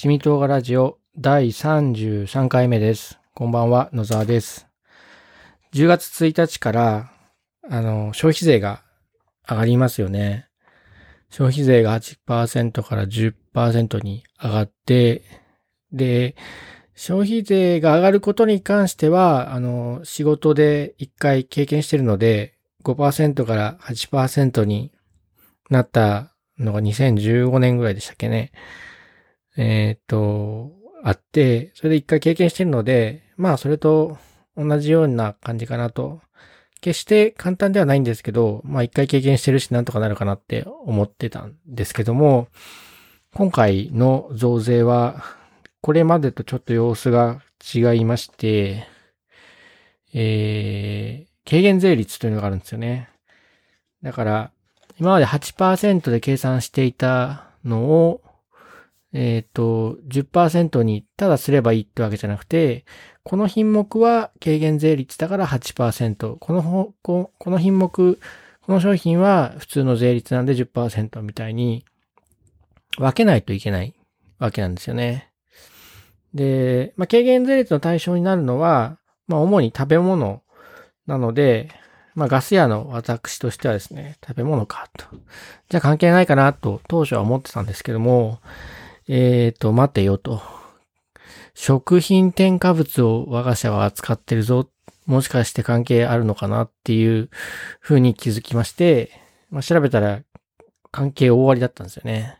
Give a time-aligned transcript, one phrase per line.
[0.00, 3.20] 一味唐辛ラジオ第33回目です。
[3.34, 4.66] こんばんは、野沢です。
[5.74, 7.12] 10月1日から、
[7.68, 8.82] あの、消費税が
[9.46, 10.48] 上がりますよね。
[11.28, 15.22] 消費税が8%から10%に上がって、
[15.92, 16.34] で、
[16.94, 22.54] 消費税が上がることに関しては、あの、仕事で一回経験してるので、
[22.84, 24.92] 5%から8%に
[25.68, 28.50] なったのが2015年ぐらいでしたっけね。
[29.56, 30.72] えっ、と、
[31.02, 34.18] あって、それで一回経験してるので、まあそれと
[34.56, 36.20] 同じような感じかなと。
[36.80, 42.48] 決して簡単ではないんですけど、まあ一回経験してるしなんとかなるかなって思ってたんですけども、
[43.34, 45.22] 今回の増税は、
[45.82, 47.42] これまでとちょっと様子が
[47.74, 48.86] 違いまして、
[50.12, 53.08] えー、軽減税率というのがあるんですよね。
[54.02, 54.50] だから、
[54.98, 58.20] 今まで8%で計算していたのを、
[59.12, 62.84] えっ、と、10%にただすればいいってわけじゃなくて、
[63.22, 66.36] この品目は軽減税率だから8%。
[66.38, 68.18] このほこ、この品目、
[68.62, 71.84] この商品は普通の税率なんで10%みたいに
[72.98, 73.94] 分けないといけない
[74.38, 75.30] わけなんですよね。
[76.34, 80.42] で、まあ、軽減税率の対象になるのは、まあ、主に食べ物
[81.06, 81.70] なので、
[82.14, 85.06] まあ、ガス屋の私としてはですね、食べ物かと。
[85.68, 88.40] じゃあ関係ないかなと当初は思ってたんですけども、
[89.12, 90.40] えっ、と、待てよと。
[91.54, 94.70] 食品添加物を我が社は扱ってるぞ。
[95.04, 97.28] もしかして関係あるのかなっていう
[97.80, 99.10] 風に気づきまして、
[99.50, 100.20] まあ、調べたら
[100.92, 102.38] 関係大ありだったんですよね。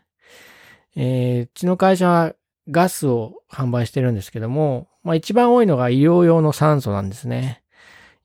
[0.95, 2.35] えーうちの会社は
[2.69, 7.63] ガスを販売してるんですけども、まあ一番多いのが医療用の酸素なんですね。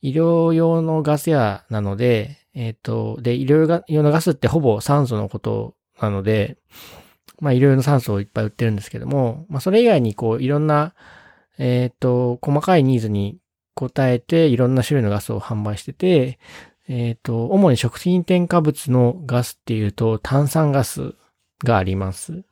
[0.02, 6.58] 医療用のガス屋なので、えっ、と、で、医療用のガスってほぼ酸素のことなので、
[7.40, 10.94] まあ、いろいろな酸素をいっぱい売ってるんですけども、まあ、それ以外にこう、いろんな、
[11.58, 13.38] えっ、と、細かいニーズに
[13.76, 16.38] 応えて、いろんな種類のガスを販売してて、
[16.88, 21.14] えっ、と、主に食品添加物のガスっていうと、炭酸ガス
[21.64, 22.44] があります。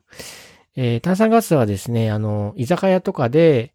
[0.75, 3.73] えー炭酸ガスはですね、あの、居酒屋とかで、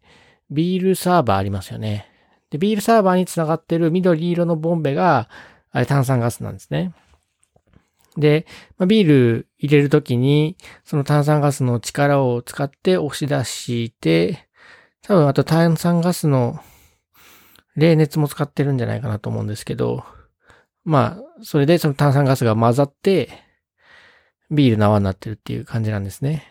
[0.51, 2.07] ビールサーバーありますよね。
[2.51, 5.29] で、ビールサーバーにつながってる緑色のボンベが、
[5.71, 6.93] あれ炭酸ガスなんですね。
[8.17, 8.45] で、
[8.77, 14.47] まあ、ビール入れるときに、その炭酸ガスの力を使って押し出して、
[15.01, 16.59] 多分あと炭酸ガスの
[17.75, 20.03] 冷熱も使ってるんじゃないかなと思うんですけど、
[20.83, 23.29] まあ、それでその炭酸ガスが混ざって、
[24.49, 26.43] ビールの泡になってるっていう感じなんですね。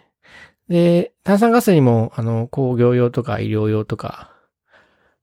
[0.69, 4.33] で、炭酸ガスにも、あの、工業用とか医療用とか、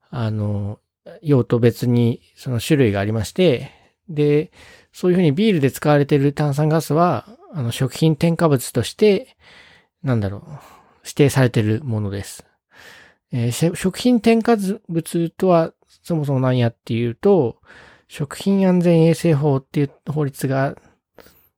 [0.09, 0.79] あの、
[1.21, 3.71] 用途別にその種類がありまして、
[4.09, 4.51] で、
[4.91, 9.38] そういうふうにビールで使われている炭酸ガスは、あの、食品添加物として、
[10.03, 10.41] なんだろう、
[11.03, 12.46] 指定されているものです。
[13.31, 14.56] えー食品添加
[14.88, 15.73] 物とは、
[16.03, 17.57] そもそも何やっていうと、
[18.07, 20.78] 食品安全衛生法っていう法律が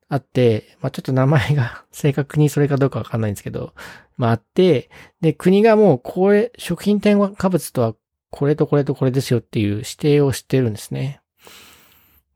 [0.09, 3.73] あって、まあ、ちょっと名前が 正確にそれかどうかわかんないんですけど、
[4.17, 4.89] まあ、あって、
[5.21, 7.95] で、国がもう、これ、食品添加物とは、
[8.31, 11.18] これとこれとこれですよっていう指定をしてるんですね。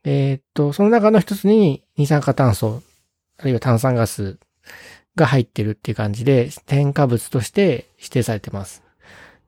[0.03, 2.81] えーっと、その中の一つに二酸化炭素、
[3.38, 4.38] あるいは炭酸ガス
[5.16, 8.84] が入ってるっていう感じで、添加物として指定されてます。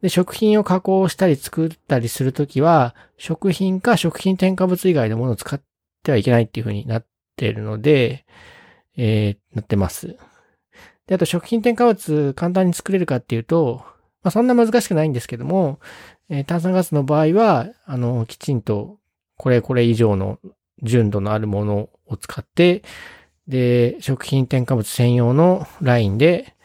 [0.02, 5.62] で、食品を加工したり作ったりするときは、食品か食品添加物以外のものを使っ
[6.04, 7.06] てはいけないっていう風になっ
[7.36, 8.26] てるので、
[8.98, 10.16] えー、なってます。
[11.08, 13.84] で、あと食品添加物簡単に作れるかっていうと、
[14.24, 15.80] まあそんな難しくないんですけども、
[16.30, 18.98] えー炭酸ガスの場合は、あの、きちんと
[19.38, 20.40] これこれ以上の
[20.82, 22.84] 純度のあるものを使って、
[23.48, 26.56] で、食品添加物専用のラインで、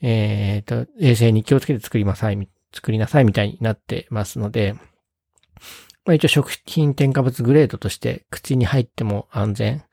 [0.00, 4.74] えっ、と、衛生に気をつけて作りなさい、作りなさいみたいになってますので、
[6.04, 9.84] まあ一応食品添加物グレードとして口に入っても安全。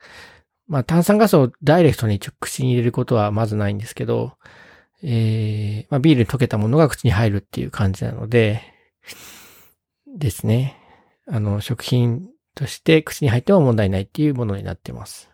[0.66, 4.32] まあ炭酸ガスをダイレクトに口に入れることはまずないんですけど、
[5.02, 8.62] えー、まあビールに溶けたものが口に入るっていう感じなので、
[10.06, 10.79] ですね。
[11.30, 15.30] あの、食品として口に入っても問題ないっていうものになってます。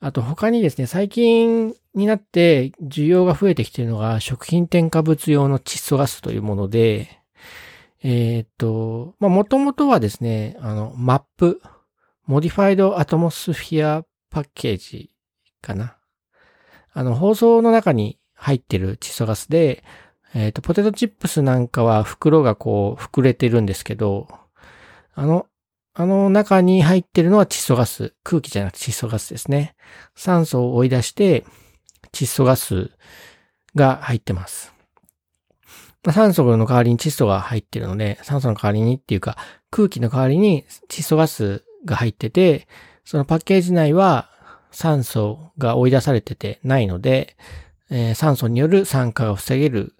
[0.00, 7.22] あと他にですね、最近になって需要が増えてきているのが食品添加物用の窒素ガスというもので、
[8.02, 11.58] えーっと、まあ、もともとはですね、あの、MAP、
[12.28, 15.08] Modified Atmosphere Package
[15.60, 15.96] かな。
[16.92, 19.84] あの、包装の中に入ってる窒素ガスで、
[20.34, 24.26] えーっと、ポテトチップスなんかは袋がこう膨れてるんですけど、
[25.14, 25.46] あの、
[25.94, 28.14] あの中に入ってるのは窒素ガス。
[28.22, 29.74] 空気じゃなくて窒素ガスですね。
[30.14, 31.44] 酸素を追い出して、
[32.12, 32.90] 窒素ガス
[33.74, 34.72] が入ってます。
[36.10, 39.36] 酸素の代わりに窒素が入ってるので、酸素の代わりにっていうか、
[39.70, 42.66] 空気の代わりに窒素ガスが入ってて、
[43.04, 44.30] そのパッケージ内は
[44.72, 47.36] 酸素が追い出されててないので、
[47.90, 49.94] えー、酸素による酸化が防げる。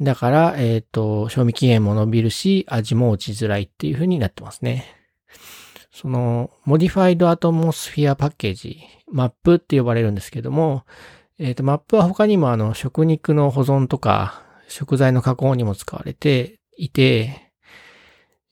[0.00, 4.86] だから、えっ、ー、と、賞味期限も伸びるし、味も落ちづらいっていう風になってますね。
[5.92, 10.84] その、 Modified Atmosphere Package、MAP って呼ばれるんですけども、
[11.38, 17.52] えっ、ー、と、マップは他にもあの、食肉の保存とか、食材の加工にも使われていて、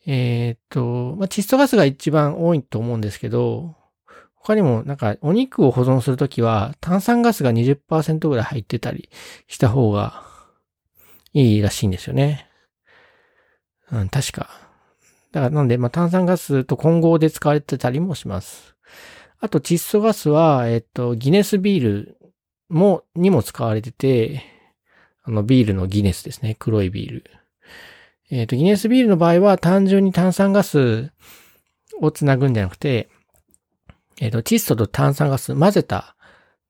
[0.07, 3.75] えっ、ー、と、まあ、窒素ガスが一番多いと思うんですけど、
[4.35, 9.09] 他にもなんかお肉を保存するときは炭酸ガスが20%ぐらい入ってたり
[9.47, 10.32] した方が
[11.33, 12.49] いいらしいんですよね。
[13.91, 14.51] うん、確か。
[15.33, 18.77] だからなんで、まあ、炭酸ガスと混合で使われてたりもします。
[19.41, 22.19] あと窒素ガスは、えっと、ギネスビール
[22.69, 24.43] も、にも使われてて、
[25.25, 26.57] あの、ビールのギネスですね。
[26.59, 27.25] 黒いビール。
[28.31, 31.11] えっ、と、ギネスビールの場合は単純に炭酸ガス
[32.01, 33.09] をつなぐんじゃなくて、
[34.21, 36.17] えっ、と、窒素と炭酸ガス混ぜた、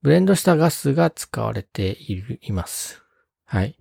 [0.03, 3.03] ブレンドしたガスが使われている、います。
[3.45, 3.77] はい。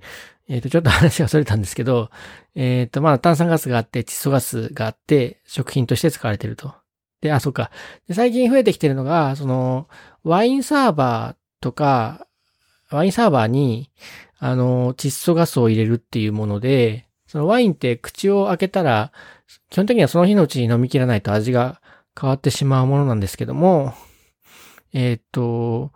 [0.51, 2.09] えっ、ー、と、ちょっと話がそれたんですけど、
[2.55, 6.73] えっ、と、まだ炭酸ガスがあって、窒素ガスがあって、食品として使われてると。
[7.21, 7.71] で、あ、そっか。
[8.09, 9.87] で最近増えてきてるのが、その、
[10.25, 12.27] ワインサーバーとか、
[12.89, 13.91] ワインサーバーに、
[14.39, 19.13] あの、窒素ガスを入れるっていうもので、そのワインって口を開けたら、
[19.69, 21.81] 基本的にはその日のうちに飲み切らないと味が
[22.19, 23.93] 変わってしまうものなんですけども、
[24.91, 25.93] えっ、と、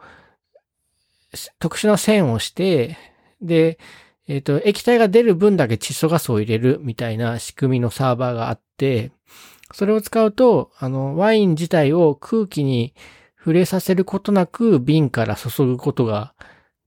[1.60, 2.98] 特殊な線をして、
[3.42, 3.80] で、
[4.28, 9.12] えっ、と、液体が出る分だけ窒素ガスを入れるみたいな仕組みのサーバーがあって、
[9.74, 12.94] それを使うと、あの、ワイン自体を空気に
[13.38, 16.34] 触れさせることなく瓶から注ぐことが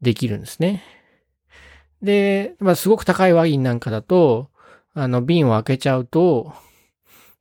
[0.01, 0.83] できるんですね。
[2.03, 4.51] で、まあ、すごく高いワインなんかだと、
[4.95, 6.53] あの、瓶を開けちゃうと、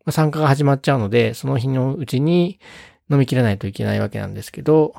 [0.06, 2.60] ま、酸化が始まっちゃうので、その日のうちに
[3.10, 4.96] 飲み切らないといけないわけなんですけど、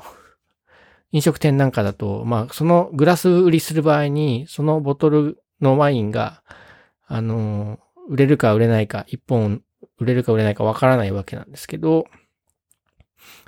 [1.11, 6.43] 飲食店なんかだと、まあ、そのグラス売りする場合に、そのボトルのワインが、
[7.07, 9.63] あの、売れるか売れないか、一本
[9.97, 12.05] 売れるか売れないかわからないわけなんですけど、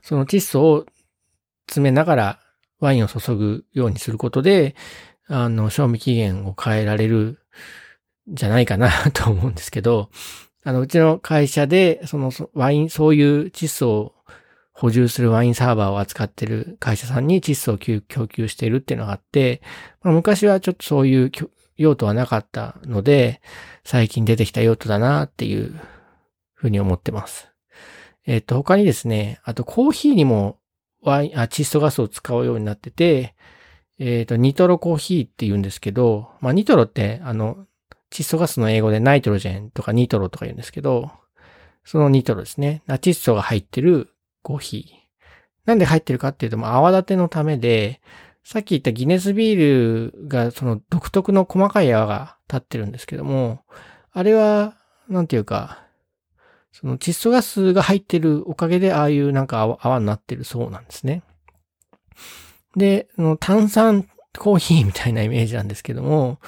[0.04, 0.86] その窒素を
[1.68, 2.40] 詰めながら
[2.80, 4.76] ワインを注ぐようにすることで、
[5.28, 7.40] あの、賞味期限を変えられる
[8.28, 10.10] じゃないかなと思うんですけど、
[10.64, 14.16] あの、うちの会社で、そのワイン、そういう窒素を
[14.74, 19.62] 補充するワインサーバーを扱ってる会社さんに窒素を供給しているっていうのがあって、
[20.02, 21.32] まあ、昔はちょっとそういう
[21.78, 23.42] 用途はなかったので、
[23.84, 25.80] 最近出てきた用途だなっていう
[26.54, 27.50] ふうに思ってます。
[28.26, 30.60] えっ、と、他にですね、あとコーヒーにも
[31.02, 33.36] ワイン、あ、窒素ガスを使うようになってて、
[34.00, 37.66] えっ、ー、と、ニトロコーヒーって言うんですけど、まあ、ニトロって、あの、
[38.12, 41.12] 窒素ガスの英語でナイトロジェンとかニトロとか言うんですけど、
[41.84, 42.84] そのニトロですね。
[42.88, 44.11] 窒素が入ってる
[44.42, 45.02] コーヒー。
[45.66, 48.02] なんで入ってるかっていうと、まあ、泡立てのためで、
[48.44, 53.64] さっき言ったギネスビールがその独特の細かい泡が立ってるんですけども、
[54.12, 54.76] あれは、
[55.08, 55.84] なんていうか、
[56.72, 61.22] その窒素ガスが入ってるおかげでああいうなんか泡になってるそうなんですね。
[62.76, 63.10] で、
[63.40, 66.40] 炭酸コーヒーみたいなイメージなんですけども、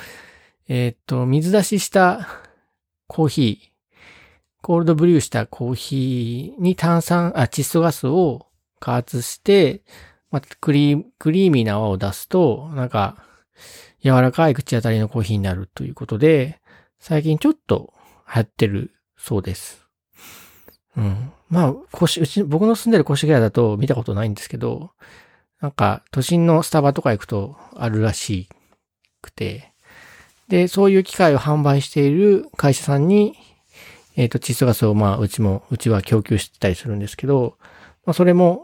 [0.68, 2.28] えー、っと、水出しした
[3.08, 3.73] コーヒー、
[4.64, 8.48] コールドブリューしたコーヒーに炭酸、あ、窒素ガスを
[8.80, 9.84] 加圧して、
[10.32, 13.18] まあ、クリー、クリーミーな泡を出すと、なんか、
[14.02, 16.62] 柔らかい口当たりのコーヒーになるということで、
[16.98, 17.94] 最近ちょっと
[18.26, 19.86] 流行ってるそうです。
[20.96, 21.34] うん。
[21.50, 24.92] まあ、腰、うち、僕の住んでる越谷だと見たことないんですけど、
[25.60, 28.48] なんか、都心のスタバとか行くとあるらし
[29.22, 29.74] くて、
[30.48, 33.36] で、そういう機械を販売している会社さんに、
[34.16, 37.58] えっ、ー、と、窒素ガスを、まあ、うちも、うちは供給してたりするんですけど、
[38.06, 38.64] まあ、それも、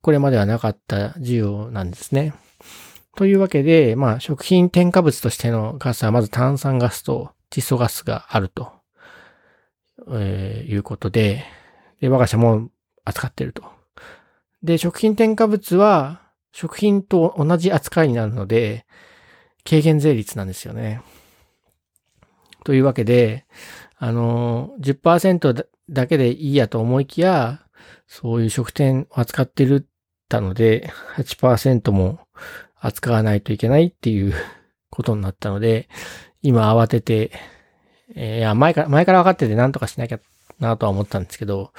[0.00, 2.34] これまではなかった需要なんですね。
[3.16, 8.72] というわけで、まあ、食品添加物としてのガスは、まず炭酸ガスと窒素ガスがあると、
[10.12, 11.44] えー、いうことで、
[12.00, 12.68] で、我が社も
[13.04, 13.64] 扱ってると。
[14.62, 18.86] で、食品添加物は、食品と同じ扱いになるので、
[19.68, 21.02] 軽減税率なんですよね。
[22.64, 23.46] というわけで、
[23.98, 27.62] あの、10%だけでいいやと思いきや、
[28.06, 29.88] そういう食店を扱ってる
[30.28, 32.20] たので、8%も
[32.78, 34.34] 扱わないといけないっていう
[34.90, 35.88] ことになったので、
[36.42, 37.32] 今慌てて、
[38.14, 40.20] えー、いや、前から、前から分かってて何とかしなきゃ
[40.60, 41.72] なとは思ったんですけど、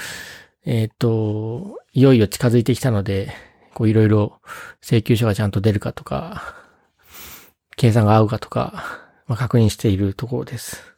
[0.65, 3.31] えっ、と、いよいよ近づいてきたので、
[3.73, 4.41] こういろいろ
[4.81, 6.55] 請求書がちゃんと出るかとか、
[7.77, 8.83] 計算が合うかとか、
[9.27, 10.96] まあ、確認しているところです。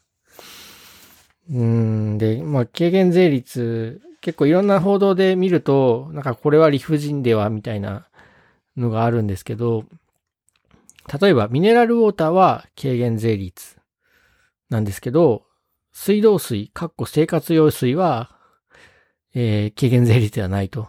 [1.51, 8.07] うん、で、まあ、軽減税率、結構いろんな報道で見ると、なんかこれは理不尽では、みたいな
[8.77, 9.85] のがあるんですけど、
[11.21, 13.77] 例えばミネラルウォーターは軽減税率
[14.69, 15.43] なんですけど、
[15.91, 18.37] 水道水、かっこ生活用水は、
[19.33, 20.87] えー、軽減税率ではないと。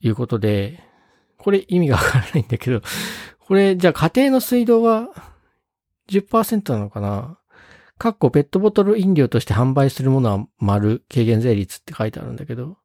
[0.00, 0.80] いうことで、
[1.38, 2.80] これ意味がわからないんだけど、
[3.40, 5.08] これ、じゃあ家庭の水道は
[6.08, 7.38] 10%なのかな？
[7.98, 12.76] かっこペットボトル飲料として販売するものは丸、軽減税率って書いてあるんだけど、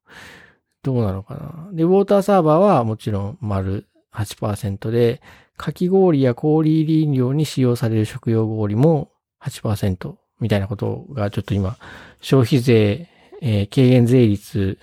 [0.84, 1.70] どうなのかな。
[1.74, 5.22] で、ウォーターサーバーはもちろん丸8%で、
[5.58, 9.12] かき氷や氷入り飲料に使用される食用氷も
[9.44, 11.78] 8%みたいなことがちょっと今、
[12.22, 13.10] 消費税、
[13.42, 14.80] えー、軽減税率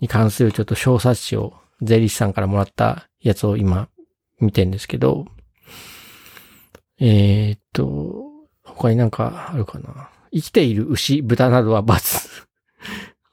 [0.00, 3.88] に関するちょっと小冊子を税理士さんからもらったやつを今
[4.40, 5.26] 見てんですけど、
[7.00, 8.27] えー、っと、
[8.78, 10.08] 他になんかあるかな。
[10.32, 12.44] 生きている牛、豚などは×。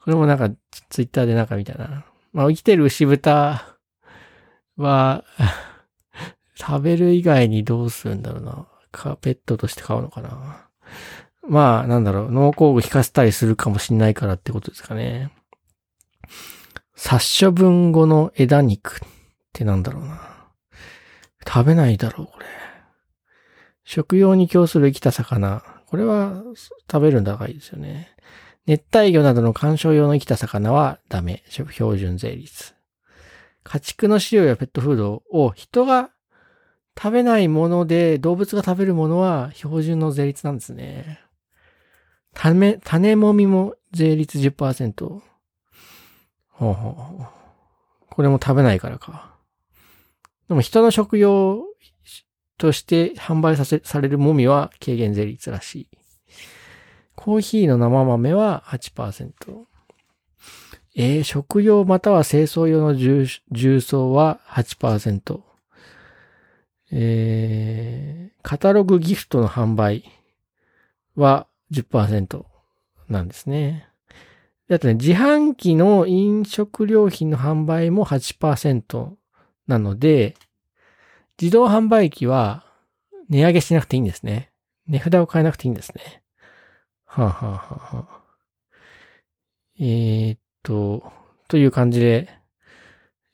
[0.04, 0.50] これもなんか
[0.88, 2.04] ツイッターでなんか見たな。
[2.32, 3.78] まあ生きてる牛、豚
[4.76, 5.24] は
[6.54, 8.66] 食べる以外にどうするんだろうな。
[8.96, 10.68] か、ペットとして飼うのかな。
[11.48, 15.30] まあ、なんだろう、農工具引かせたりするかもしんないからってことですかね。
[16.96, 19.08] 殺処分後の枝肉っ
[19.52, 20.20] てなんだろうな。
[21.46, 22.46] 食べないだろう、これ。
[23.86, 25.62] 食用に供する生きた魚。
[25.86, 26.42] これは
[26.90, 28.10] 食べるんだがいいですよね。
[28.66, 31.44] 熱帯魚などの観賞用の生きた魚はダメ。
[31.48, 32.74] 標準税率。
[33.62, 36.10] 家畜の飼料やペットフードを人が
[36.98, 41.20] 食べないもので動物が食べるものは標準の税率なんですね。
[42.34, 44.92] 種、種もみも税率10%。
[44.98, 45.22] ほう
[46.58, 47.26] ほうほう。
[48.10, 49.36] これも食べないからか。
[50.48, 51.64] でも人の食用
[52.58, 55.88] として販売させ、されるもみは軽減税率らしい。
[57.14, 59.32] コーヒーの生豆は8%。
[60.98, 65.40] えー、食用または清掃用の重重曹は8%。
[66.92, 70.04] えー、カタログギフトの販売
[71.16, 72.44] は10%
[73.08, 73.88] なんですね。
[74.70, 79.10] あとね、自販機の飲食料品の販売も8%
[79.66, 80.34] なので、
[81.40, 82.64] 自動販売機は
[83.28, 84.50] 値上げしなくていいんですね。
[84.86, 86.22] 値札を変えなくていいんですね。
[87.04, 87.58] はあ、はあは
[87.98, 88.20] はあ、
[89.78, 91.12] えー、っと、
[91.48, 92.28] という感じで、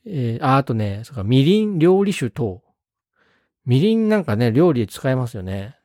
[0.07, 2.63] えー、あ、あとね、そか、みりん料理酒等。
[3.65, 5.77] みりんなんかね、料理で使えますよね。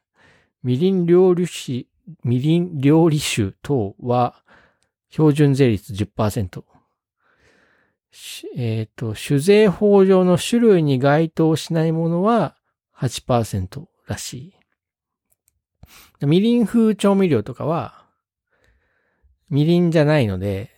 [0.63, 1.85] みりん料理酒、
[2.23, 4.43] みりん料理酒等は、
[5.09, 6.63] 標準税率10%。
[8.55, 12.55] えっ、ー、と、酒税法上の種類に該当しないものは
[12.97, 14.33] 8%らし
[16.21, 16.25] い。
[16.25, 18.05] みりん風調味料とかは、
[19.49, 20.71] みりんじゃないので、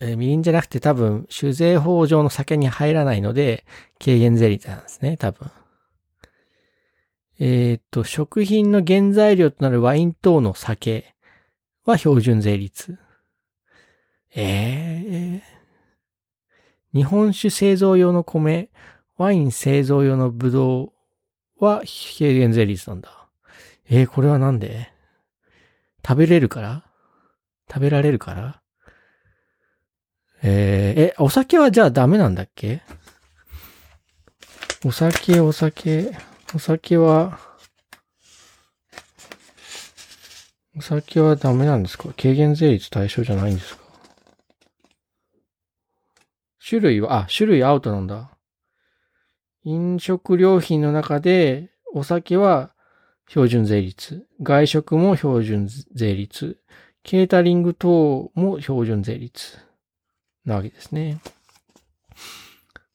[0.00, 3.64] えー、みりんじゃなくて多分、酒税法上の酒に入らないので、
[4.02, 5.50] 軽減税率なんですね、多分。
[7.40, 11.14] えっ、ー、と、食品の原材料となるワイン等の酒
[11.84, 12.98] は標準税率。
[14.34, 15.57] ええー、
[16.94, 18.70] 日本酒製造用の米、
[19.16, 20.92] ワイン製造用のブド
[21.60, 21.82] ウは
[22.18, 23.10] 軽減税率なんだ。
[23.90, 24.92] えー、これはなんで？
[26.06, 26.84] 食べれるから？
[27.68, 28.62] 食べられるから？
[30.42, 32.82] えー、え、お酒はじゃあダメなんだっけ？
[34.84, 36.16] お酒、お酒。
[36.54, 37.38] お酒は、
[40.76, 42.10] お酒はダメなんですか？
[42.16, 43.87] 軽減税率対象じゃないんですか？
[46.68, 48.30] 種類は、あ、種類アウトなんだ。
[49.64, 52.74] 飲食料品の中で、お酒は
[53.28, 54.26] 標準税率。
[54.42, 56.58] 外食も標準税率。
[57.02, 59.58] ケータリング等も標準税率。
[60.44, 61.20] なわけですね。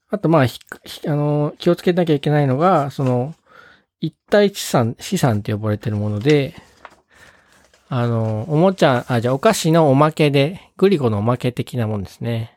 [0.09, 3.33] あと、まあ、あの、気をつけなきゃいけないのが、その、
[3.99, 6.53] 一体資産、資産って呼ばれてるもので、
[7.89, 12.52] あの、おもちゃ、あ、じゃあお菓子のおまけで、グリコのおまけ的なもんですね。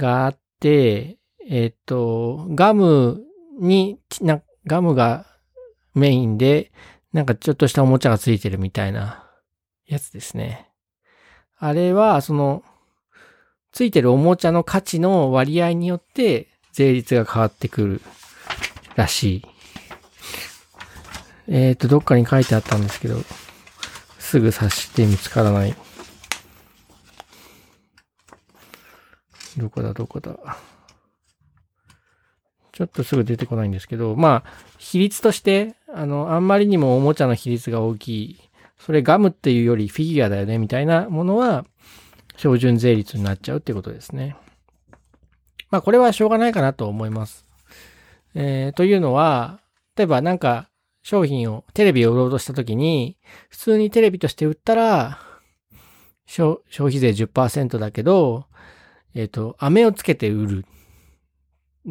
[0.00, 3.22] があって、えっ、と、ガム
[3.60, 5.26] にな、ガムが
[5.94, 6.72] メインで、
[7.12, 9.28] なんかちょっとしたおもちゃがついてるみたいな
[9.86, 10.70] やつですね。
[11.58, 12.62] あれは、その、
[13.72, 18.00] ついてるおもちゃの価値の割合によって税率が変わってくる
[18.96, 19.46] らしい。
[21.48, 23.16] えっ、ー、と、どっかに書いてあったんですけど、
[24.18, 25.74] すぐ察して見つからない。
[29.60, 30.38] どこだ、どこだ。
[32.72, 38.40] ちょっとすぐ出てこないんですけど、まあ、比率として、あの、あんまりにもおもちゃの比率が大きい、
[38.78, 41.66] それガムっていうよりフィギュアだよね、みたいなものは、
[42.36, 44.36] 標準税率になっちゃうってことですね。
[45.70, 47.44] まあ、これはしょうがないかなと思います。
[48.34, 49.60] えー、というのは、
[49.96, 50.68] 例えばなんか、
[51.02, 55.18] 商品を、テレビを売ろうとしたときに、普通にテレビとして売ったら、
[56.26, 58.46] 消費税10%だけど、
[59.14, 60.64] えっ、ー、と、飴をつけて売る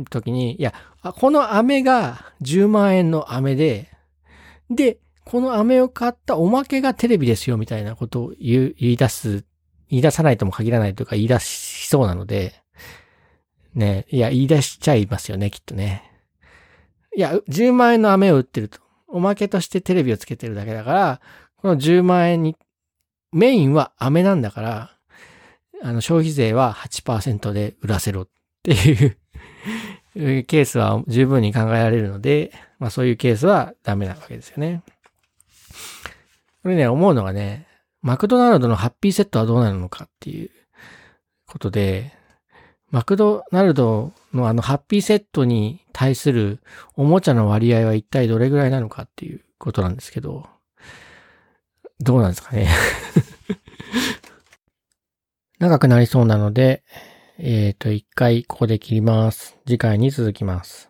[0.10, 3.90] 時に、いや、この飴が10万円の飴で、
[4.70, 9.46] で、この飴を買ったおまけがテレビですよみたいなことを言い出す、
[9.90, 12.64] 言い出さないとも限らないというか言い出しそうなので、
[13.76, 16.04] ね、いや、言い出しちゃいますよね、きっとね。
[17.16, 18.80] いや、10万円の飴を売ってると。
[19.08, 21.22] おまけとしてテレビをつけてるだけだから、
[21.58, 22.56] この10万円に、
[23.32, 24.99] メインは飴なんだから、
[25.84, 28.28] あの、消費税は8%で売らせろっ
[28.64, 29.18] ていう
[30.46, 34.84] ケースは十分に考えられるので、まあそういうケースはダメなわけですよね。
[36.64, 37.68] これね、思うのがね、
[38.02, 40.50] マクドナルドのハッピーセットはどうなるのかっていう
[41.46, 42.14] ことで、
[42.92, 46.60] マクドナルドのあのハッピーセットに対する
[46.96, 50.48] おもちゃの割合は一体どれぐらいなのかっていうことなんですけど、
[52.00, 52.70] どうなんですかね？
[55.60, 56.84] 長くなりそうなので、
[57.38, 59.58] えっ、ー、と、一回ここで切ります。
[59.68, 60.89] 次回に続きます。